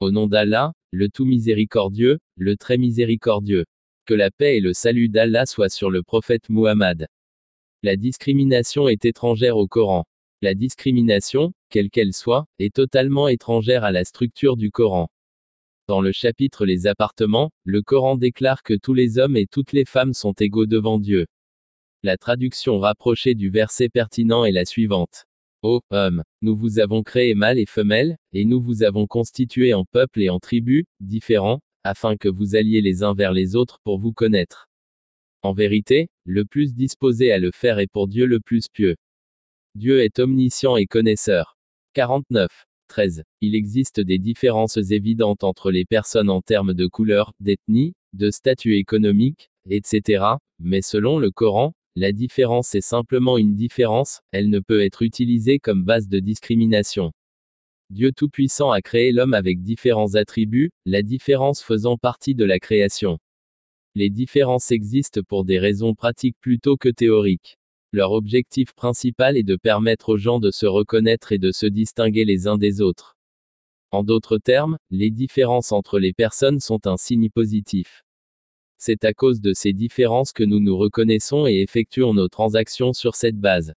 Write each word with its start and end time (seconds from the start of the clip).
Au 0.00 0.12
nom 0.12 0.28
d'Allah, 0.28 0.72
le 0.92 1.08
tout 1.08 1.24
miséricordieux, 1.24 2.20
le 2.36 2.56
très 2.56 2.78
miséricordieux. 2.78 3.64
Que 4.06 4.14
la 4.14 4.30
paix 4.30 4.56
et 4.56 4.60
le 4.60 4.72
salut 4.72 5.08
d'Allah 5.08 5.44
soient 5.44 5.68
sur 5.68 5.90
le 5.90 6.04
prophète 6.04 6.48
Muhammad. 6.48 7.08
La 7.82 7.96
discrimination 7.96 8.88
est 8.88 9.04
étrangère 9.04 9.56
au 9.56 9.66
Coran. 9.66 10.04
La 10.40 10.54
discrimination, 10.54 11.52
quelle 11.68 11.90
qu'elle 11.90 12.12
soit, 12.12 12.46
est 12.60 12.72
totalement 12.72 13.26
étrangère 13.26 13.82
à 13.82 13.90
la 13.90 14.04
structure 14.04 14.56
du 14.56 14.70
Coran. 14.70 15.08
Dans 15.88 16.00
le 16.00 16.12
chapitre 16.12 16.64
Les 16.64 16.86
appartements, 16.86 17.50
le 17.64 17.82
Coran 17.82 18.16
déclare 18.16 18.62
que 18.62 18.74
tous 18.74 18.94
les 18.94 19.18
hommes 19.18 19.36
et 19.36 19.46
toutes 19.46 19.72
les 19.72 19.84
femmes 19.84 20.14
sont 20.14 20.32
égaux 20.34 20.66
devant 20.66 20.98
Dieu. 20.98 21.26
La 22.04 22.16
traduction 22.16 22.78
rapprochée 22.78 23.34
du 23.34 23.50
verset 23.50 23.88
pertinent 23.88 24.44
est 24.44 24.52
la 24.52 24.64
suivante. 24.64 25.27
Ô 25.62 25.80
homme, 25.90 26.22
nous 26.40 26.54
vous 26.54 26.78
avons 26.78 27.02
créé 27.02 27.34
mâles 27.34 27.58
et 27.58 27.66
femelles, 27.66 28.16
et 28.32 28.44
nous 28.44 28.60
vous 28.60 28.84
avons 28.84 29.08
constitués 29.08 29.74
en 29.74 29.84
peuples 29.84 30.22
et 30.22 30.30
en 30.30 30.38
tribus, 30.38 30.84
différents, 31.00 31.58
afin 31.82 32.16
que 32.16 32.28
vous 32.28 32.54
alliez 32.54 32.80
les 32.80 33.02
uns 33.02 33.12
vers 33.12 33.32
les 33.32 33.56
autres 33.56 33.80
pour 33.82 33.98
vous 33.98 34.12
connaître. 34.12 34.68
En 35.42 35.52
vérité, 35.52 36.10
le 36.24 36.44
plus 36.44 36.74
disposé 36.74 37.32
à 37.32 37.38
le 37.38 37.50
faire 37.52 37.80
est 37.80 37.90
pour 37.90 38.06
Dieu 38.06 38.26
le 38.26 38.38
plus 38.38 38.68
pieux. 38.72 38.94
Dieu 39.74 40.00
est 40.00 40.20
omniscient 40.20 40.76
et 40.76 40.86
connaisseur. 40.86 41.56
49. 41.94 42.48
13. 42.86 43.24
Il 43.40 43.56
existe 43.56 44.00
des 44.00 44.18
différences 44.18 44.76
évidentes 44.76 45.42
entre 45.42 45.72
les 45.72 45.84
personnes 45.84 46.30
en 46.30 46.40
termes 46.40 46.72
de 46.72 46.86
couleur, 46.86 47.32
d'ethnie, 47.40 47.94
de 48.12 48.30
statut 48.30 48.76
économique, 48.76 49.50
etc., 49.68 50.24
mais 50.60 50.82
selon 50.82 51.18
le 51.18 51.30
Coran, 51.30 51.74
la 51.98 52.12
différence 52.12 52.76
est 52.76 52.80
simplement 52.80 53.38
une 53.38 53.56
différence, 53.56 54.20
elle 54.30 54.50
ne 54.50 54.60
peut 54.60 54.82
être 54.82 55.02
utilisée 55.02 55.58
comme 55.58 55.82
base 55.82 56.06
de 56.06 56.20
discrimination. 56.20 57.10
Dieu 57.90 58.12
Tout-Puissant 58.12 58.70
a 58.70 58.80
créé 58.80 59.10
l'homme 59.10 59.34
avec 59.34 59.62
différents 59.64 60.14
attributs, 60.14 60.70
la 60.86 61.02
différence 61.02 61.60
faisant 61.60 61.96
partie 61.96 62.36
de 62.36 62.44
la 62.44 62.60
création. 62.60 63.18
Les 63.96 64.10
différences 64.10 64.70
existent 64.70 65.22
pour 65.26 65.44
des 65.44 65.58
raisons 65.58 65.96
pratiques 65.96 66.36
plutôt 66.40 66.76
que 66.76 66.88
théoriques. 66.88 67.58
Leur 67.90 68.12
objectif 68.12 68.74
principal 68.74 69.36
est 69.36 69.42
de 69.42 69.56
permettre 69.56 70.10
aux 70.10 70.18
gens 70.18 70.38
de 70.38 70.52
se 70.52 70.66
reconnaître 70.66 71.32
et 71.32 71.38
de 71.38 71.50
se 71.50 71.66
distinguer 71.66 72.24
les 72.24 72.46
uns 72.46 72.58
des 72.58 72.80
autres. 72.80 73.16
En 73.90 74.04
d'autres 74.04 74.38
termes, 74.38 74.78
les 74.90 75.10
différences 75.10 75.72
entre 75.72 75.98
les 75.98 76.12
personnes 76.12 76.60
sont 76.60 76.86
un 76.86 76.96
signe 76.96 77.28
positif. 77.28 78.04
C'est 78.78 79.04
à 79.04 79.12
cause 79.12 79.40
de 79.40 79.52
ces 79.54 79.72
différences 79.72 80.32
que 80.32 80.44
nous 80.44 80.60
nous 80.60 80.76
reconnaissons 80.76 81.48
et 81.48 81.62
effectuons 81.62 82.14
nos 82.14 82.28
transactions 82.28 82.92
sur 82.92 83.16
cette 83.16 83.36
base. 83.36 83.74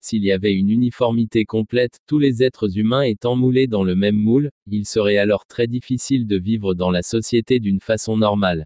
S'il 0.00 0.24
y 0.24 0.32
avait 0.32 0.54
une 0.54 0.70
uniformité 0.70 1.44
complète, 1.44 1.98
tous 2.06 2.18
les 2.18 2.42
êtres 2.42 2.78
humains 2.78 3.02
étant 3.02 3.34
moulés 3.34 3.66
dans 3.66 3.82
le 3.82 3.96
même 3.96 4.16
moule, 4.16 4.50
il 4.66 4.86
serait 4.86 5.18
alors 5.18 5.46
très 5.46 5.66
difficile 5.66 6.28
de 6.28 6.38
vivre 6.38 6.74
dans 6.74 6.90
la 6.90 7.02
société 7.02 7.58
d'une 7.58 7.80
façon 7.80 8.16
normale. 8.16 8.64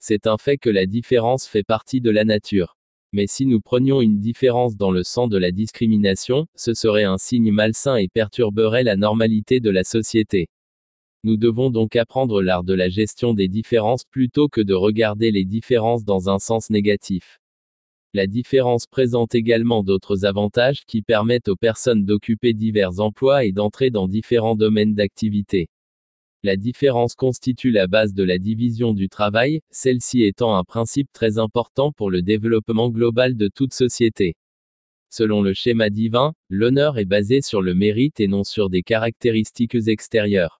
C'est 0.00 0.26
un 0.26 0.38
fait 0.38 0.58
que 0.58 0.70
la 0.70 0.86
différence 0.86 1.46
fait 1.46 1.62
partie 1.62 2.00
de 2.00 2.10
la 2.10 2.24
nature. 2.24 2.76
Mais 3.12 3.26
si 3.26 3.46
nous 3.46 3.60
prenions 3.60 4.00
une 4.00 4.18
différence 4.18 4.76
dans 4.76 4.90
le 4.90 5.04
sens 5.04 5.28
de 5.30 5.38
la 5.38 5.52
discrimination, 5.52 6.46
ce 6.56 6.74
serait 6.74 7.04
un 7.04 7.16
signe 7.16 7.52
malsain 7.52 7.96
et 7.96 8.08
perturberait 8.08 8.84
la 8.84 8.96
normalité 8.96 9.60
de 9.60 9.70
la 9.70 9.84
société. 9.84 10.48
Nous 11.22 11.36
devons 11.36 11.68
donc 11.68 11.96
apprendre 11.96 12.40
l'art 12.40 12.64
de 12.64 12.72
la 12.72 12.88
gestion 12.88 13.34
des 13.34 13.48
différences 13.48 14.04
plutôt 14.04 14.48
que 14.48 14.62
de 14.62 14.72
regarder 14.72 15.30
les 15.30 15.44
différences 15.44 16.04
dans 16.04 16.30
un 16.30 16.38
sens 16.38 16.70
négatif. 16.70 17.40
La 18.14 18.26
différence 18.26 18.86
présente 18.86 19.34
également 19.34 19.84
d'autres 19.84 20.24
avantages 20.24 20.84
qui 20.86 21.02
permettent 21.02 21.48
aux 21.48 21.56
personnes 21.56 22.06
d'occuper 22.06 22.54
divers 22.54 23.00
emplois 23.00 23.44
et 23.44 23.52
d'entrer 23.52 23.90
dans 23.90 24.08
différents 24.08 24.56
domaines 24.56 24.94
d'activité. 24.94 25.68
La 26.42 26.56
différence 26.56 27.14
constitue 27.14 27.70
la 27.70 27.86
base 27.86 28.14
de 28.14 28.24
la 28.24 28.38
division 28.38 28.94
du 28.94 29.10
travail, 29.10 29.60
celle-ci 29.70 30.22
étant 30.22 30.56
un 30.56 30.64
principe 30.64 31.12
très 31.12 31.36
important 31.36 31.92
pour 31.92 32.10
le 32.10 32.22
développement 32.22 32.88
global 32.88 33.36
de 33.36 33.48
toute 33.48 33.74
société. 33.74 34.36
Selon 35.10 35.42
le 35.42 35.52
schéma 35.52 35.90
divin, 35.90 36.32
l'honneur 36.48 36.96
est 36.96 37.04
basé 37.04 37.42
sur 37.42 37.60
le 37.60 37.74
mérite 37.74 38.20
et 38.20 38.26
non 38.26 38.42
sur 38.42 38.70
des 38.70 38.82
caractéristiques 38.82 39.86
extérieures. 39.86 40.59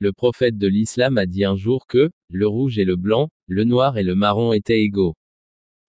Le 0.00 0.12
prophète 0.12 0.58
de 0.58 0.66
l'islam 0.66 1.18
a 1.18 1.26
dit 1.26 1.44
un 1.44 1.56
jour 1.56 1.86
que, 1.86 2.10
le 2.28 2.46
rouge 2.46 2.78
et 2.78 2.84
le 2.84 2.96
blanc, 2.96 3.30
le 3.46 3.64
noir 3.64 3.96
et 3.96 4.02
le 4.02 4.14
marron 4.14 4.52
étaient 4.52 4.82
égaux. 4.82 5.14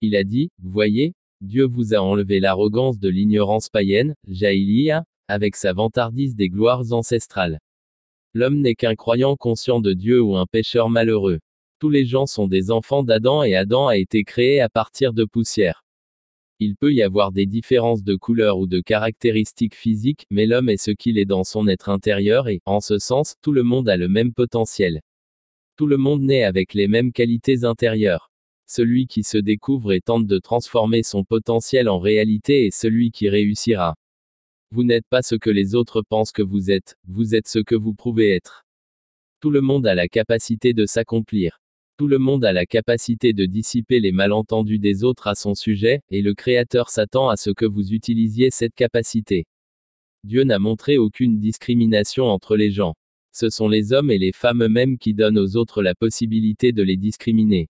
Il 0.01 0.15
a 0.15 0.23
dit, 0.23 0.49
voyez, 0.61 1.13
Dieu 1.41 1.65
vous 1.65 1.93
a 1.93 1.97
enlevé 1.97 2.39
l'arrogance 2.39 2.99
de 2.99 3.09
l'ignorance 3.09 3.69
païenne, 3.69 4.15
Jaïlia, 4.27 5.05
avec 5.27 5.55
sa 5.55 5.73
vantardise 5.73 6.35
des 6.35 6.49
gloires 6.49 6.91
ancestrales. 6.91 7.59
L'homme 8.33 8.59
n'est 8.59 8.75
qu'un 8.75 8.95
croyant 8.95 9.35
conscient 9.35 9.79
de 9.79 9.93
Dieu 9.93 10.21
ou 10.21 10.35
un 10.35 10.45
pécheur 10.45 10.89
malheureux. 10.89 11.39
Tous 11.79 11.89
les 11.89 12.05
gens 12.05 12.25
sont 12.25 12.47
des 12.47 12.69
enfants 12.69 13.03
d'Adam 13.03 13.43
et 13.43 13.55
Adam 13.55 13.87
a 13.87 13.97
été 13.97 14.23
créé 14.23 14.61
à 14.61 14.69
partir 14.69 15.13
de 15.13 15.25
poussière. 15.25 15.84
Il 16.59 16.77
peut 16.77 16.93
y 16.93 17.01
avoir 17.01 17.33
des 17.33 17.45
différences 17.45 18.01
de 18.01 18.15
couleur 18.15 18.57
ou 18.57 18.65
de 18.65 18.79
caractéristiques 18.79 19.75
physiques, 19.75 20.25
mais 20.29 20.45
l'homme 20.45 20.69
est 20.69 20.77
ce 20.77 20.91
qu'il 20.91 21.17
est 21.17 21.25
dans 21.25 21.43
son 21.43 21.67
être 21.67 21.89
intérieur 21.89 22.47
et, 22.47 22.61
en 22.65 22.79
ce 22.79 22.97
sens, 22.97 23.35
tout 23.41 23.51
le 23.51 23.63
monde 23.63 23.89
a 23.89 23.97
le 23.97 24.07
même 24.07 24.33
potentiel. 24.33 25.01
Tout 25.75 25.85
le 25.85 25.97
monde 25.97 26.21
naît 26.21 26.45
avec 26.45 26.73
les 26.73 26.87
mêmes 26.87 27.11
qualités 27.11 27.65
intérieures. 27.65 28.31
Celui 28.67 29.07
qui 29.07 29.23
se 29.23 29.37
découvre 29.37 29.91
et 29.91 29.99
tente 29.99 30.27
de 30.27 30.39
transformer 30.39 31.03
son 31.03 31.25
potentiel 31.25 31.89
en 31.89 31.99
réalité 31.99 32.67
est 32.67 32.75
celui 32.75 33.11
qui 33.11 33.27
réussira. 33.27 33.95
Vous 34.71 34.85
n'êtes 34.85 35.07
pas 35.09 35.21
ce 35.21 35.35
que 35.35 35.49
les 35.49 35.75
autres 35.75 36.01
pensent 36.01 36.31
que 36.31 36.41
vous 36.41 36.71
êtes, 36.71 36.95
vous 37.05 37.35
êtes 37.35 37.49
ce 37.49 37.59
que 37.59 37.75
vous 37.75 37.93
pouvez 37.93 38.33
être. 38.33 38.65
Tout 39.41 39.49
le 39.49 39.59
monde 39.59 39.85
a 39.85 39.93
la 39.93 40.07
capacité 40.07 40.73
de 40.73 40.85
s'accomplir. 40.85 41.59
Tout 41.97 42.07
le 42.09 42.17
monde 42.17 42.43
a 42.43 42.51
la 42.51 42.65
capacité 42.65 43.31
de 43.31 43.45
dissiper 43.45 44.01
les 44.01 44.11
malentendus 44.11 44.79
des 44.79 45.05
autres 45.05 45.27
à 45.27 45.35
son 45.35 45.55
sujet, 45.55 46.01
et 46.09 46.21
le 46.21 46.33
Créateur 46.33 46.89
s'attend 46.89 47.29
à 47.29 47.37
ce 47.37 47.51
que 47.51 47.65
vous 47.65 47.93
utilisiez 47.93 48.51
cette 48.51 48.75
capacité. 48.75 49.45
Dieu 50.25 50.43
n'a 50.43 50.59
montré 50.59 50.97
aucune 50.97 51.39
discrimination 51.39 52.25
entre 52.25 52.57
les 52.57 52.69
gens. 52.69 52.95
Ce 53.31 53.49
sont 53.49 53.69
les 53.69 53.93
hommes 53.93 54.11
et 54.11 54.17
les 54.17 54.33
femmes 54.33 54.63
eux-mêmes 54.63 54.97
qui 54.97 55.13
donnent 55.13 55.39
aux 55.39 55.55
autres 55.55 55.81
la 55.81 55.95
possibilité 55.95 56.73
de 56.73 56.83
les 56.83 56.97
discriminer. 56.97 57.69